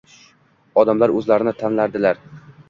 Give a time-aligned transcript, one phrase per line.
[0.83, 2.25] Odamlar o'zlarini tanladilar